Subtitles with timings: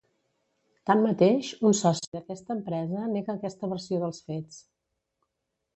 [0.89, 4.61] Tanmateix, un soci d'aquesta empresa nega aquesta versió dels fets.